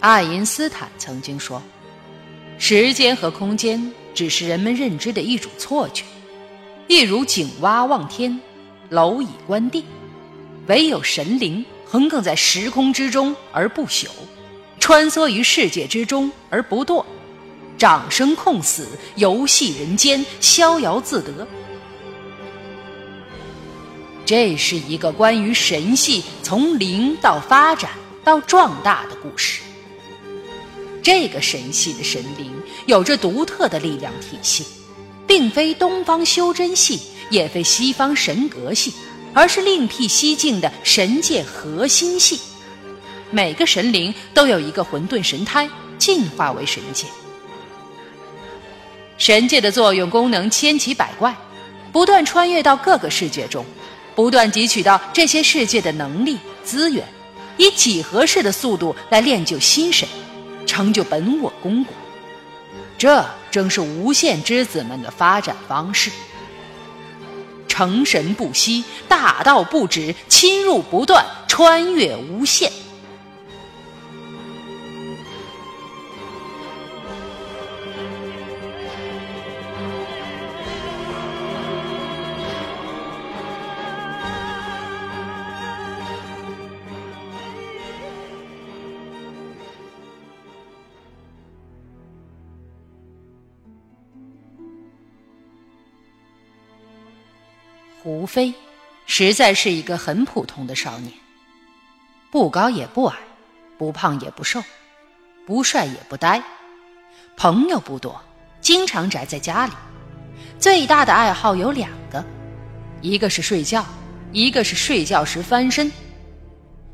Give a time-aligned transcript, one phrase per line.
[0.00, 1.62] 爱因斯坦曾经说
[2.58, 6.04] ：“时间和空间只是人们认知的一种错觉，
[6.88, 8.40] 一如井蛙望天，
[8.90, 9.84] 蝼蚁观地，
[10.68, 14.06] 唯有神灵横亘在时空之中而不朽，
[14.78, 17.04] 穿梭于世界之中而不堕，
[17.76, 21.46] 掌声控死，游戏人间，逍遥自得。”
[24.24, 27.90] 这是一个关于神系从零到发展
[28.24, 29.60] 到壮大的故事。
[31.02, 32.52] 这个神系的神灵
[32.86, 34.64] 有着独特的力量体系，
[35.26, 38.92] 并非东方修真系，也非西方神格系，
[39.32, 42.40] 而是另辟蹊径的神界核心系。
[43.30, 47.06] 每个神灵都有一个混沌神胎，进化为神界。
[49.16, 51.36] 神界的作用功能千奇百怪，
[51.92, 53.64] 不断穿越到各个世界中。
[54.12, 57.06] 不断汲取到这些世界的能力资源，
[57.56, 60.06] 以几何式的速度来练就新神，
[60.70, 61.92] 成就本我功果。
[62.96, 66.12] 这正是无限之子们的发展方式：
[67.66, 72.70] 成神不息，大道不止，侵入不断，穿越无限。
[98.02, 98.54] 胡飞，
[99.04, 101.12] 实在是一个很普通的少年，
[102.30, 103.16] 不高也不矮，
[103.76, 104.62] 不胖也不瘦，
[105.46, 106.42] 不帅也不呆，
[107.36, 108.18] 朋友不多，
[108.62, 109.72] 经常宅在家里。
[110.58, 112.24] 最大的爱好有两个，
[113.02, 113.84] 一个是睡觉，
[114.32, 115.92] 一个是睡觉时翻身。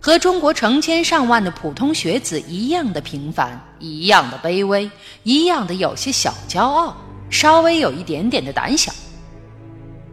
[0.00, 4.90] 和中国成千上万的普通学子一样的平凡，一样的卑微，
[5.22, 6.96] 一样的有些小骄傲，
[7.30, 8.92] 稍微有一点点的胆小，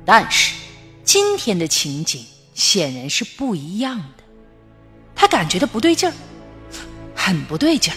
[0.05, 0.63] 但是。
[1.05, 4.23] 今天的情景显然是不一样的，
[5.15, 6.13] 他感觉到不对劲儿，
[7.15, 7.95] 很不对劲儿，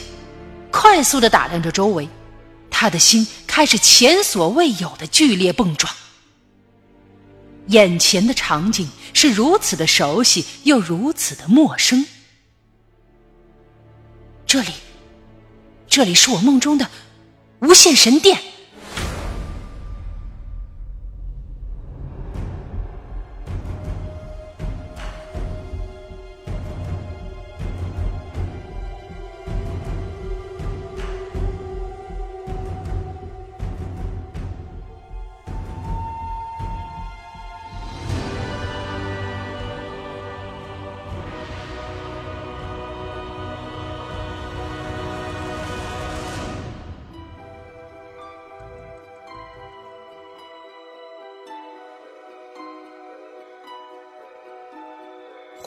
[0.71, 2.07] 快速的打量着周围，
[2.71, 5.93] 他的心开始前所未有的剧烈蹦撞。
[7.69, 12.07] 眼前的场景是如此的熟悉，又如此的陌生。
[14.47, 14.69] 这里，
[15.87, 16.89] 这里是我梦中的
[17.61, 18.41] 无限神殿。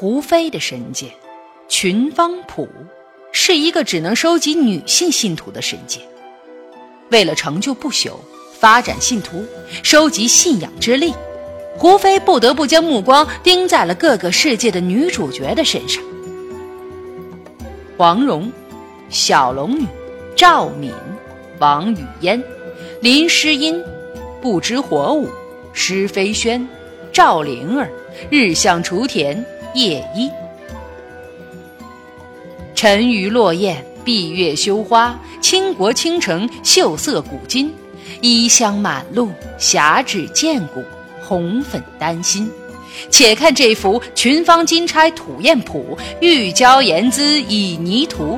[0.02, 1.12] 胡飞的神界，
[1.68, 2.68] 群芳谱，
[3.32, 6.00] 是一个只能收集女性信徒的神界。
[7.12, 8.14] 为了成就不朽、
[8.52, 9.46] 发展信徒、
[9.84, 11.14] 收集信仰之力，
[11.78, 16.04] 胡飞不得不将目光盯在了各个世界的女主角的身上：
[17.96, 18.52] 黄蓉、
[19.08, 19.86] 小龙女、
[20.36, 20.92] 赵敏、
[21.60, 22.44] 王语嫣、
[23.02, 23.80] 林诗音、
[24.42, 25.30] 不知火舞、
[25.74, 26.68] 施飞轩、
[27.14, 27.88] 赵灵儿、
[28.32, 29.46] 日向雏田。
[29.74, 30.30] 夜衣，
[32.76, 37.74] 沉鱼落雁，闭月羞花，倾国倾城，秀色古今，
[38.22, 40.84] 衣香满路，侠指剑骨，
[41.22, 42.52] 红粉丹心。
[43.10, 48.38] 且看这幅群芳金钗吐艳谱，玉娇颜姿以泥涂。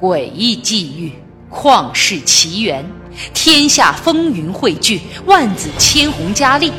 [0.00, 1.10] 诡异际遇，
[1.50, 2.84] 旷世奇缘，
[3.32, 6.70] 天下风云汇聚，万紫千红佳丽，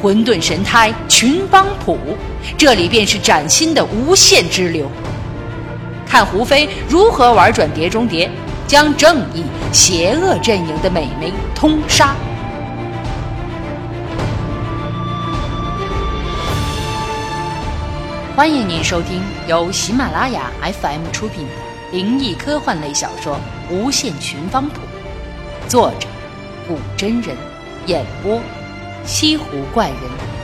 [0.00, 1.98] 混沌神胎，群芳谱，
[2.56, 4.88] 这里便是崭新的无限之流。
[6.06, 8.30] 看胡飞如何玩转碟中谍，
[8.68, 9.42] 将正义
[9.72, 12.14] 邪恶阵营的美眉通杀。
[18.36, 21.67] 欢迎您收听由喜马拉雅 FM 出品的。
[21.90, 23.40] 灵异科幻类小说
[23.72, 24.78] 《无限寻芳谱》，
[25.70, 26.06] 作者：
[26.68, 27.34] 古真人，
[27.86, 28.38] 演播：
[29.06, 30.37] 西湖怪人。